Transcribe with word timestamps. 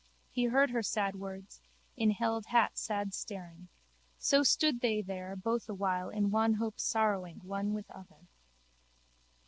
He 0.31 0.45
heard 0.45 0.71
her 0.71 0.81
sad 0.81 1.15
words, 1.17 1.61
in 1.95 2.09
held 2.09 2.47
hat 2.47 2.75
sad 2.79 3.13
staring. 3.13 3.67
So 4.17 4.41
stood 4.41 4.81
they 4.81 5.03
there 5.03 5.35
both 5.35 5.69
awhile 5.69 6.09
in 6.09 6.31
wanhope 6.31 6.79
sorrowing 6.79 7.39
one 7.43 7.75
with 7.75 7.87
other. 7.91 8.27